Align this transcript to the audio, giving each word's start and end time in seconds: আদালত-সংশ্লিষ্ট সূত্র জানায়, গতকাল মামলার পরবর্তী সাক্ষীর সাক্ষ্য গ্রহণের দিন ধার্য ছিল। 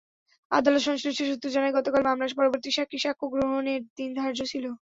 আদালত-সংশ্লিষ্ট 0.51 1.19
সূত্র 1.29 1.47
জানায়, 1.55 1.75
গতকাল 1.77 2.01
মামলার 2.07 2.37
পরবর্তী 2.39 2.69
সাক্ষীর 2.71 3.03
সাক্ষ্য 3.05 3.25
গ্রহণের 3.33 3.81
দিন 3.97 4.09
ধার্য 4.19 4.39
ছিল। 4.51 4.65